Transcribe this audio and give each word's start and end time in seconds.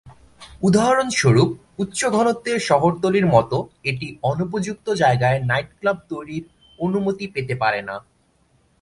উদাহরণস্বরূপ, 0.63 1.49
উচ্চ-ঘনত্বের 1.79 2.57
শহরতলির 2.59 3.27
মতো 3.27 3.57
এটি 3.83 4.07
অনুপযুক্ত 4.23 4.87
জায়গায় 4.93 5.39
নাইটক্লাব 5.43 5.97
তৈরির 6.09 6.43
অনুমতি 6.79 7.25
পেতে 7.27 7.55
পারে 7.55 7.81
না। 7.81 7.95